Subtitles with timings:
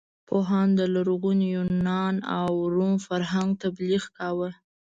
[0.27, 4.49] پوهانو د لرغوني یونان او روم فرهنګ تبلیغ کاوه.